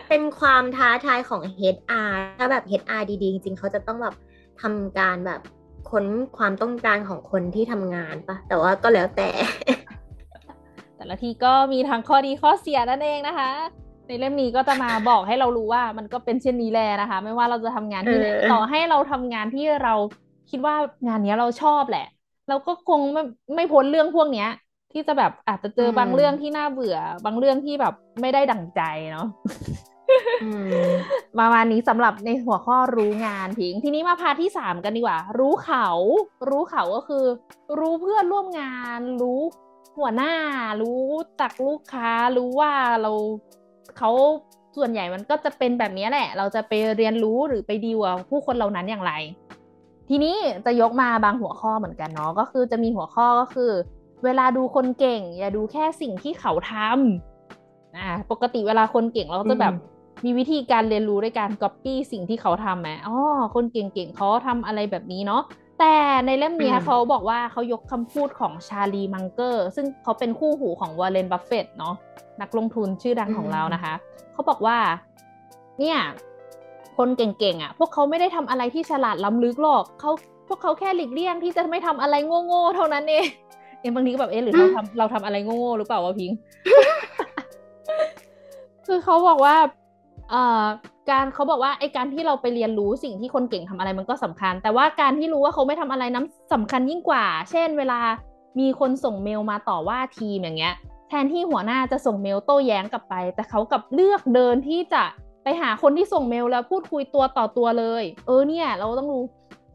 [0.09, 1.41] เป็นความท้าทายของ
[1.77, 4.15] HR ถ้าแบบ HR ดีๆ จริงๆเขาจะต้องแบบ
[4.63, 5.41] ทำการแบบ
[5.91, 6.05] ค้น
[6.39, 9.29] ความต้องการของคนที่ทำงานปะแต่ว่าก็แล้วแต่
[10.97, 13.51] แต่ละทีก็มีทั้งข้อดีข้อเสียนั่นเองนะคะ
[14.07, 19.95] ในเล่มนี้ก็จะมาบอกให้เรารู้ว่ามันก็เป็นเช่นนี้แหละนะคะ ไม่ว่าเราจะทำงานที่ไหนต่อให้เราทำงานที่เรา
[20.51, 20.75] คิดว่า
[21.07, 22.07] งานนี้เราชอบแหละ
[22.49, 23.23] เราก็คงไม่
[23.55, 24.49] ไม่พ้นเรื่องพวกเนี้ย
[24.93, 29.27] ที่จะแบบอาจจะเจอบางเรื่องที่น่าเบื่อ บางเรื่องที่แบบไม่ได้ดั่งใจเนาะ
[31.39, 35.89] มาวันนี้สำหรับในหัวข้อรู้งานพิง ทีนี้มาพาที่สามกันดีกว่า รู้เขา
[36.49, 37.25] รู้เขาก็คือ
[37.79, 39.41] รู้เพื่อนร่วมงาน รู้
[39.99, 40.33] หัวหน้า
[40.83, 41.03] รู้
[41.41, 42.73] จากลูกค้า รู้ว่า
[43.03, 43.13] เรา
[43.99, 44.11] เขา
[44.77, 49.13] ส่วนใหญ่มันก็จะเป็นแบบนี้แหละ เราจะไปเรียนรู้หรือไปดีวผู้คนเหล่านั้นอย่างไร
[50.09, 50.35] ทีนี้
[50.67, 53.73] จะยกมาบางหัวข้อเหมือนกันเนาะก็คือจะมีหัวข้อก็คือ
[54.25, 59.75] เวลาดูคนเก่ง อย่าดูแค่สิ่งที่เขาทำอ่าปกติเวลาคนเก่งเราจะแบบ
[60.25, 63.17] มีวิธีการเรียนรู้ด้วยการก๊อปปี้สิ่งที่เขาทำไหมอ๋อ
[63.55, 65.43] คนเก่งๆเขาทำอะไรแบบนี้เนาะ
[65.81, 65.95] แต่
[66.27, 71.95] ในเล่มนี้เขาบอกว่าเขายกคำพูดของชาลีมังเกอร์ ซึ่งเขาเป็นคู่หูของวอร์เรนบัฟเฟตเนาะ
[72.41, 73.95] นักลงทุนชื่อดังของเรานะคะ
[74.33, 74.79] เขาบอกว่า
[75.81, 75.99] เนี่ย
[76.97, 80.11] คนเก่งๆอะ พวกเขาไม่ได้ทำอะไรที่ฉลาดล้ำลึกหรอกเขา
[80.49, 82.15] พวกเขาแค่หลีกเลี่ยงที่จะไม่ทำอะไร
[82.47, 83.27] โง่ๆเท่านั้นเอง
[83.81, 86.33] เอ็มบางทีก็แบบเอ๊ะหรือเราทำเราทำอะไรโง่ๆหรือเปล่าวะพิง
[88.87, 89.57] คือเขาบอกว่า
[90.35, 90.65] เอ่อ
[91.11, 98.01] การเขาบอกว่าไอการที่เราไปเรียนรู้สิ่งที่คนเก่งทำอะไรมันก็สำคัญ แต่ว่าการที่รู้ว่าเขาไม่ทำอะไรนั้นสำคัญยิ่งกว่า เช่น เวลา
[98.61, 100.75] มีคนส่งเมลมาต่อว่าทีมอย่างเงี้ย
[101.09, 105.05] แทนที่หัวหน้าจะส่งเมลโต้แย้งกลับไป แต่เขากับเลือกเดินที่จะ
[105.45, 109.25] ไปหาคนที่ส่งเมลแล้วพูดคุยตัวต่อตัวเลย เออเนี่ย เราต้องรู้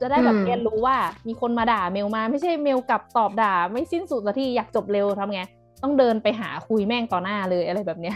[0.02, 5.42] จะได้แบบเรียนรู้ว่ามีคนมาด่าเมลมาไม่ใช่เมลกลับตอบด่า ไม่สิ้นสุดสักทีอยากจบเร็วทำไง
[5.84, 8.16] ต้องเดินไปหาคุยแม่งต่อหน้าเลยอะไรแบบเนี้ย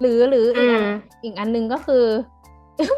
[0.00, 0.84] หรือหรืออีกอัน
[1.24, 2.04] อีกอันหนึ่งก็คือ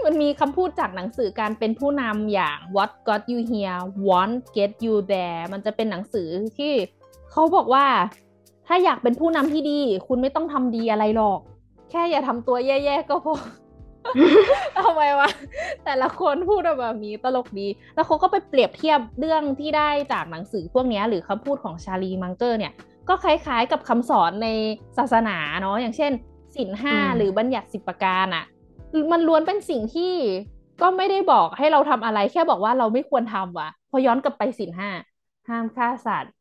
[0.05, 6.73] มันมีคำพูดจากหนังสือการเป็นผู้นำอย่าง What got you here won't get you there มันจะเป็นหนังสือที่
[7.31, 7.87] เขาบอกว่า
[8.67, 11.41] ถ้าอยากเป็นผู้นำที่ดี คุณไม่ต้องทำดีอะไรหรอก
[11.91, 13.35] แค่อย่าทำตัวแย่ๆก็พอ
[14.79, 15.29] ทำไมวะ
[15.85, 22.73] แต่ละคนพูดแบบนี้ตลกดี แล้วเขาก็ไปเปรียบเทียบเรื่องที่ได้จากหนังสือพวกนี้หรือคำพูดของชาลีมังเกอร์เนี่ย
[23.09, 24.49] ก็คล้ายๆกับคำสอนใน
[24.99, 26.13] ศาสนาเนาะอย่างเช่น
[26.57, 28.45] สินห้าหรือบัญญัติสิบประการอะ
[29.13, 30.15] มันล้วนเป็นสิ่งที่
[30.83, 34.91] ก็ไม่ได้บอกให้เราทำอะไร แค่บอกว่าเราไม่ควรทำว่ะ พอย้อนกลับไปสินห้า
[35.49, 36.33] ห้ามฆ่าสัตว์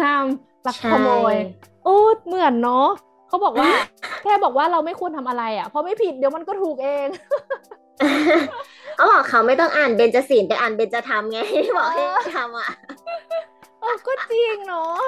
[0.00, 0.24] ห้าม
[0.66, 1.34] ลักขโมย
[1.84, 2.88] โอ้เหมือนเนาะ
[3.28, 3.70] เขาบอกว่า
[4.22, 7.08] แค่บอกว่าเราไม่ควรทำอะไรอะพอไม่ผิดเดี๋ยวมันก็ถูกเอง
[8.96, 11.38] เขาบอกเขาไม่ต้องอ่านเบญจศีลแต่อ่านเบญจธรรมไง
[11.76, 12.02] บอกให้
[12.36, 12.70] ทำอะ
[13.80, 15.00] เออก็จริงเนาะ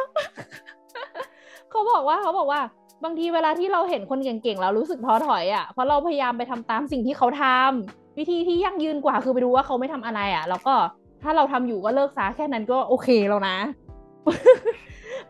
[1.70, 2.60] เขาบอกว่าเขาบอกว่า
[3.04, 10.74] บางทีเวลาที่เราเห็นคนเก่งๆแล้วรู้สึกท้อถอยอะเพราะเราพยายามไปทำตามสิ่งที่เขาทำวิธีที่ยั่งยืนกว่าคือไปดูว่าเขาไม่ทำอะไรอะ แล้วก็
[11.22, 13.56] ถ้าเราทำอยู่ก็เลิกซะแค่นั้นก็โอเคแล้วนะ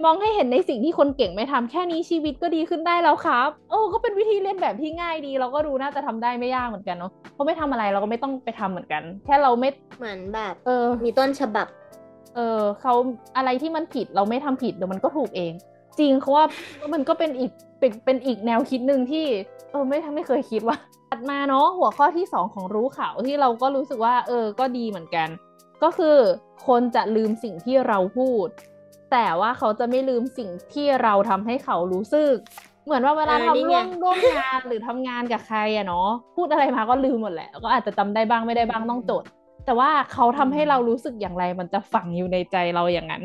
[0.05, 11.67] มองให้เห็นในสิ่งที่คนเก่งไม่ทำแค่นี้ชีวิตก็ดีขึ้นได้แล้วครับ โอ้ก็เป็นวิธีเรียนแบบที่ง่ายดี เราก็ดูน่าจะทำได้ไม่ยากเหมือนกันเนาะเพราะไม่ทำอะไรเราก็ไม่ต้องไปทำเหมือนกัน แค่เราไม่เหมือนแบบ เออ มีต้นฉบับ
[12.35, 12.95] เออเขา
[13.37, 15.53] อะไรที่มันผิดเราไม่ทำผิดเดี๋ยวมันก็ถูกเอง
[15.99, 16.45] จริงเขาว่า
[16.93, 19.25] มันก็เป็นอีกเป็นเป็นอีกแนวคิดหนึ่งที่
[19.71, 20.77] เออไม่ไม่เคยคิดว่า
[21.11, 25.29] ถัดมาเนาะหัวข้อที่สองของรู้ข่าวที่เราก็รู้สึกว่า เออก็ดีเหมือนกัน
[25.83, 26.17] ก็คือ
[26.67, 28.49] คนจะลืมสิ่งที่เราพูด
[29.13, 32.35] แต่ว่าเขาจะไม่ลืมสิ่งที่เราทำให้เขารู้สึก
[32.85, 39.25] เหมือนว่าเวลาทำร่วมร่วมงานหรือทำงานกับใครอะเนาะพูดอะไรมาก็ลืมหมดแหละก็อาจจะจำได้บ้างไม่ได้บ้างต้องจด
[39.65, 43.23] แต่ว่าเขาทำให้เรารู้สึกอย่างไร มันจะฝังอยู่ในใจเราอย่างนั้น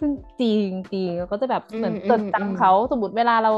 [0.00, 3.52] ซึ่งจริงจริงก็จะแบบเหมือนจดจำเขาสมมติเวลาเรา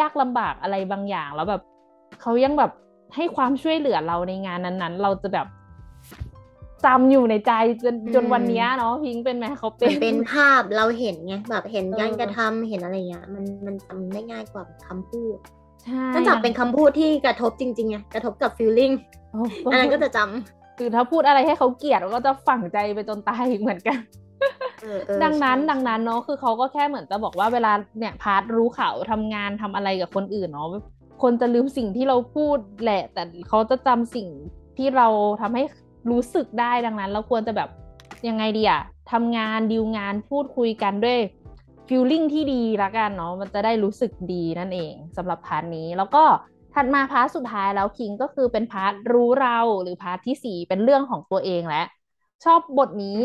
[0.00, 1.62] ยากลำบากอะไรบางอย่างแล้วแบบ
[2.20, 2.72] เขายังแบบ
[3.16, 5.46] ให้ความช่วยเหลือเราในงานนั้นๆ เราจะแบบ
[6.84, 15.36] จำอยู่ในใจจนจนวันนี้เนาะพิงเป็นไหมเขาเป็นเป็นภาพเราเห็นไงแบบเห็นการกระทำเห็นอะไรเงี้ยมันมันจำได้ง่ายกว่าคำพูด
[15.84, 18.90] ใช่นอกจากเป็นคำพูดที่กระทบจริงๆไงกระทบกับฟีลลิ่ง
[19.70, 23.98] อันนั้นก็จะจำ คือถ้าพูดอะไรให้เขาเกลียดก็จะฝังใจไปจนตายเหมือนกัน
[25.24, 30.66] ดังนั้นดังนั้นเนาะคือเขาก็แค่เหมือนจะบอกว่าเวลาเนี่ย part รู้เขาทำงานทำอะไรกับคนอื่นเนาะ
[31.22, 34.28] คนจะลืมสิ่งที่เราพูดแหละ แต่เขาจะจำสิ่ง
[34.78, 35.08] ที่เรา
[35.40, 35.62] ทำให้
[36.10, 37.68] รู้สึกได้ดังนั้น เราควรจะแบบ
[38.28, 41.18] ยังไงดีอะทำงานดีลงานพูดคุยกันด้วย
[41.88, 46.24] feeling ที่ดีละกันเนาะมันจะได้รู้สึกดีนั่นเองสำหรับ part นี้แล้วก็
[46.74, 51.82] ถัดมา part สุดท้ายแล้วคิงก็คือเป็น part รู้เราหรือ part ที่สี่เป็นเรื่องของตัวเองและ
[52.44, 53.20] ชอบบทนี้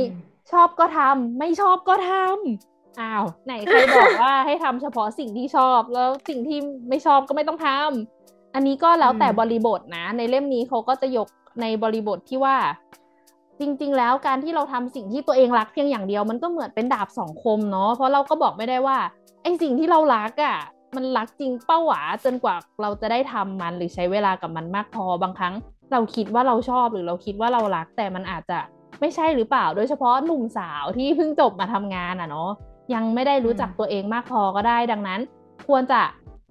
[0.51, 11.27] ชอบก็ทำไม่ชอบก็ทำอ้าวไหนใครบอกว่าให้ทำเฉพาะสิ่งที่ชอบแล้วสิ่งที่ไม่ชอบก็ไม่ต้องทำอันนี้ก็แล้วแต่บริบทนะ ในเล่มนี้เขาก็จะยก
[11.61, 12.57] ในบริบทที่ว่า
[13.59, 18.97] จริง ๆ แล้วการที่เราทำสิ่งที่ตัวเองรักเพียงอย่างเดียว มันก็เหมือนเป็นดาบสองคมเนาะเพราะเราก็บอกไม่ได้ว่า
[19.43, 20.57] ไอ้สิ่งที่เรารักอะ่ะ
[20.95, 25.53] มันรักจริงเป้าหวาจนกว่าเราจะได้ทำมันหรือใช้เวลากับมันมากพอบางครั้ง
[25.91, 28.59] เราคิดว่าเราชอบหรือเราคิดว่าเรารักแต่มันอาจจะ
[28.99, 32.49] ไม่ใช่หรือเปล่า โดยเฉพาะหนุ่มสาวที่เพิ่งจบมาทำงานอะเนาะ
[32.93, 35.19] ยังไม่ได้รู้จักตัวเองมากพอก็ได้ดังนั้น
[35.67, 36.01] ควรจะ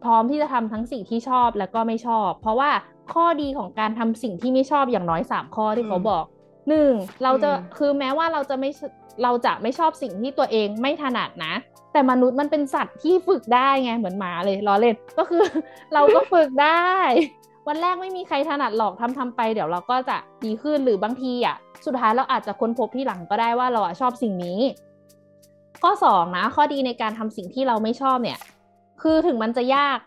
[0.05, 2.71] พร้อมที่จะทำทั้งสิ่งที่ชอบและก็ไม่ชอบ เพราะว่า
[3.15, 6.25] ข้อดีของการทำสิ่งที่ไม่ชอบอย่างน้อยสามข้อที่เขาบอก
[6.69, 8.71] หนึ่งเราจะคือแม้ว่าเราจะไม่
[9.23, 11.55] เราจะไม่ชอบสิ่งที่ตัวเองไม่ถนัดนะ
[11.97, 15.45] แต่มนุษย์มันเป็นสัตว์ที่ฝึกได้ไงเหมือนหมาเลยล้อเล่นก็คือ
[15.95, 16.91] เราก็ฝึกได้
[17.69, 21.57] วันแรกไม่มีใครถนัดหรอกทำทำไป เดี๋ยวเราก็จะดีขึ้นหรือบางทีอะ
[21.87, 24.61] สุดท้ายเราอาจจะค้นพบที่หลังก็ได้ว่าเราอะชอบสิ่งนี้
[25.83, 28.39] ข้อสองนะข้อดีในการทำสิ่งที่เราไม่ชอบเนี่ย
[29.03, 29.99] คือถึงมันจะยาก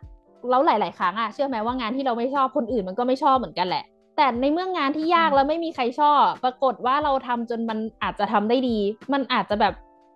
[0.49, 3.83] แล้วหลาย ๆ ครั้งอะเชื่อไหมว่างานที่เราไม่ชอบคนอื่นมันก็ไม่ชอบเหมือนกันแหละ
[4.17, 8.77] แต่ในเมื่องานที่ยากแล้วไม่มีใครชอบ ปรากฏว่าเราทำจนมันอาจจะทำได้ดี
[9.13, 9.73] มันอาจจะแบบ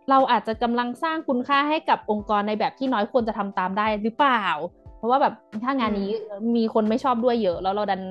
[0.09, 4.45] เราอาจจะกำลังสร้างคุณค่าให้กับองค์กรในแบบที่น้อยควรจะทำตามได้หรือเปล่า
[4.97, 6.09] เพราะว่าแบบถ้างานนี้
[6.55, 8.01] มีคนไม่ชอบด้วยเยอะ แล้วเราดัน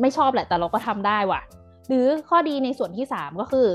[0.00, 1.40] ไม่ชอบแหละ แต่เราก็ทำได้ว่ะ
[1.88, 3.66] หรือข้อดีในส่วนที่ 3 ก็คือ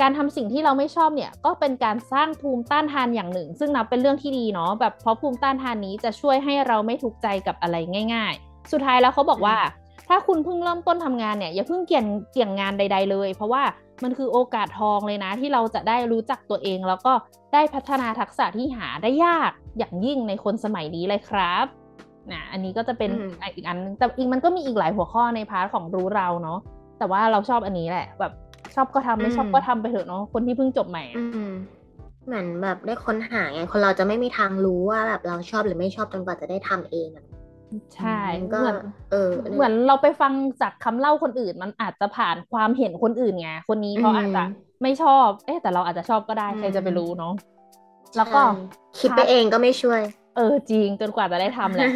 [0.00, 7.76] การทำสิ่งที่เราไม่ชอบเนี่ย ก็เป็นการสร้างภูมิต้านทานอย่างหนึ่ง ซึ่งนับเป็นเรื่องที่ดีเนาะแบบเพราะภูมิต้านทานนี้จะช่วยให้เราไม่ทุกข์ใจกับอะไร
[8.14, 9.56] ง่าย ๆ สุดท้ายแล้วเขาบอกว่า
[10.08, 13.62] ถ้าคุณเพิ่งเริ่มต้นทำงานเนี่ยอย่าเพิ่งเกี่ยงเกี่ยงงานใด ๆ เลย เพราะว่า
[14.02, 17.12] มันคือโอกาสทองเลยนะ ที่เราจะได้รู้จักตัวเอง แล้วก็
[17.54, 21.66] ได้พัฒนาทักษะที่หาได้ยากอย่างยิ่งในคนสมัยนี้เลยครับ
[22.32, 23.10] นะอันนี้ก็จะเป็น
[23.54, 26.58] อีกอันนึงแต่อีกมันก็มีอีกหลายหัวข้อในพาร์ทของรู้เราเนาะ
[26.98, 28.32] แต่ว่าเราชอบอันนี้แหละ แบบ
[28.74, 31.04] ชอบก็ทำไม่ชอบก็ทำไปเถอะเนาะคนที่เพิ่งจบใหม่
[32.26, 37.08] เหมือนแบบได้ค้นหาไงคนเราจะไม่มีทางรู้ว่าแบบเราชอบหรือไม่ชอบจนกว่าจะได้ทำเอง
[37.96, 38.18] ใช่
[38.52, 38.60] ก็
[39.10, 44.42] เออ เหมือนเราไปฟังจากคำเล่าคนอื่น มันอาจจะผ่านความเห็นคนอื่นไงคนนี้เขาอาจจะ
[44.82, 47.34] ไม่ชอบ เอ๊แต่เราอาจจะชอบก็ได้ใครจะไปรู้เนาะ
[48.16, 48.40] แล้วก็
[48.98, 50.00] คิดไปเองก็ไม่ช่วย
[50.36, 51.88] เออ จริงจนกว่าจะได้ทำแหละ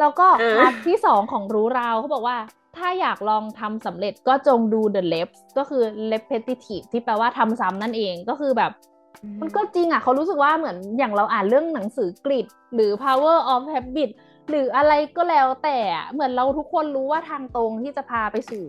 [0.00, 2.36] แล้วก็เออพาร์ทที่สองของรู้ราวเขาบอกว่า
[2.76, 8.72] ถ้าอยากลองทำสำเร็จก็จงดู the reps ก็คือ repetitive ที่แปลว่าทำซ้ำนั่นเองก็คือแบบ
[9.40, 14.10] มันก็จริงอะเขารู้สึกว่าเหมือนอย่างเราอ่านเรื่องหนังสือกริดหรือ power of habit
[14.50, 18.64] หรืออะไรก็แล้วแต่อะเหมือนเราทุกคนรู้ว่าทางตรงที่จะพาไปสู่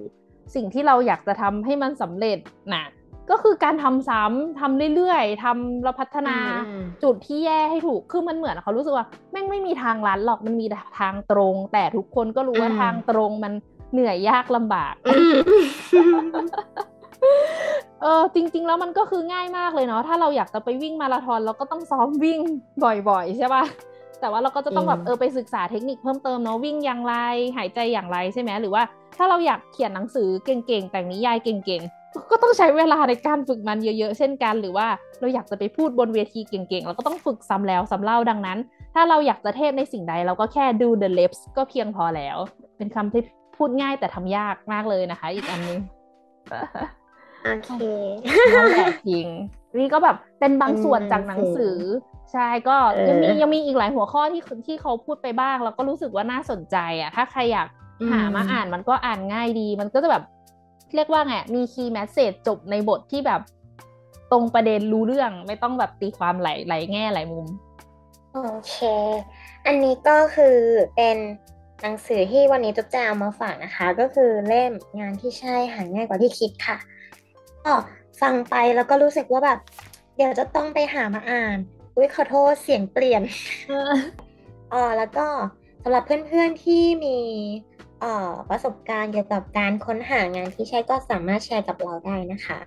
[0.56, 2.40] สิ่งที่เราอยากจะทำให้มันสำเร็จ
[2.74, 2.86] นะ
[3.32, 6.38] ก็คือการทำซ้ำทำเรื่อยๆทำเราพัฒนา
[6.68, 13.54] อืมจุดที่แย่ให้ถูกคือมันเหมือนเขารู้สึกว่าแม่งไม่มีทางลัดหรอกมันมีแต่ทางตรง แต่ทุกคนก็รู้ว่าอืมทางตรงมัน
[13.94, 15.36] เหนื่อยยากลำบากอืม
[18.02, 22.40] เออจริง ๆ แล้วมันก็คือง่ายมากเลยเนาะถ้าเราอยากจะไปวิ่งมาราธอนเราก็ต้องซ้อมวิ่ง
[23.10, 23.64] บ่อย ๆ ใช่ปะ
[24.22, 27.16] แต่ว่าเราก็จะต้องแบบอืมเออไปศึกษาเทคนิคเพิ่มเติมเนาะวิ่งอย่างไร
[27.58, 28.84] หายใจอย่างไรใช่ไหมหรือว่า
[29.18, 34.88] ถ้าเราอยากเขียนหนังสือเก่งๆแต่งนิยายเก่งๆ ก็ต้องใช้เวลาในการฝึกมันเยอะๆ เช่นกัน หรือว่า
[35.20, 38.58] เราอยากจะไปพูดบนเวทีเก่งๆ เราก็ต้องฝึกซ้ำแล้วซ้ำเล่าดังนั้น
[38.94, 42.38] ถ้าเราอยากจะเทพในสิ่งใด เราก็แค่ดู the lips ก็เพียงพอแล้ว
[42.78, 43.22] เป็นคำที่
[43.58, 45.80] พูดง่ายแต่ทำยากมากเลยนะคะ อีกอันนึง
[47.44, 47.72] โอเค
[48.56, 49.28] นั่นแหละจริง
[49.78, 57.68] นี่ก็แบบเป็นบางส่วนเป็นหนัจากงหนังสืสืออ ใช่ก็เออยังมียังมีอีกหลายหัวข้อที่ที่เขาพูดไปบ้างแล้วก็รู้สึกว่าน่าสนใจอะ ถ้าใครอยาก
[58.12, 60.24] หามาอ่านมันก็อ่านง่ายดี มันก็จะแบบ
[60.96, 63.42] เรียกว่าไงมีคีย์แมสเซจจบในบทที่แบบ
[64.32, 67.46] ตรงประเด็นรู้เรื่องไม่ต้องแบบตีความหลายหลายแง่หลายมุม
[68.34, 68.76] โอเค
[69.66, 70.58] อันนี้ก็คือ
[70.96, 71.18] เป็น
[71.82, 76.78] หนังสือที่วันนี้จุ๊บจะเอามาฝากนะคะ ก็คือเล่มงานที่ใช่หาง่ายกว่าที่คิดค่ะ
[77.66, 77.74] ก็
[78.22, 79.60] ฟังไปแล้วก็รู้สึกว่าแบบ
[80.16, 81.58] เดี๋ยวจะต้องไปหามาอ่าน
[81.98, 83.24] อุ้ยขอโทษเสียงเปลี่ยน
[84.74, 85.28] อ๋อแล้วก็
[85.84, 87.18] สำหรับเพื่อนๆที่มี
[88.02, 92.60] เอ่อประสบการณ์เกี่ยวกับการค้นหางานที่ใช่ก็สามารถแชร์กับเราได้นะคะ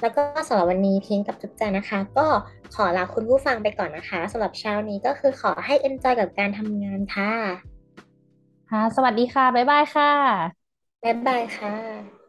[0.00, 2.26] แล้วก็สำหรับวันนี้ทิ้งกับจุ๊บใจนะคะ ก็
[2.74, 7.32] ขอลาคุณผู้ฟังไปก่อนนะคะสำหรับเช้านี้ก็คือขอให้ enjoy กับการทำงานค่ะ
[8.70, 10.62] ค่ะ สวัสดีค่ะ บ๊ายบายค่ะ
[11.02, 12.21] บ๊ายบายค่ะ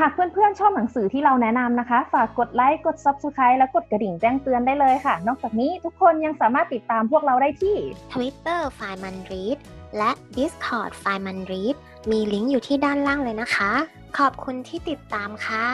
[0.00, 7.76] หากเพื่อนๆชอบหนังสือที่เราแนะนำนะคะ ฝากกดไลค์ กด Subscribe และกดกระดิ่งแจ้งเตือนได้เลยค่ะ นอกจากนี้ทุกคนยังสามารถติดตามพวกเราได้ที่
[8.12, 9.58] Twitter f i m a n r e a d
[9.98, 11.76] และ Discord f i m a n r e a d
[12.10, 13.72] มีลิงก์อยู่ที่ด้านล่างเลยนะคะ
[14.18, 15.66] ขอบคุณที่ติดตามค่ะ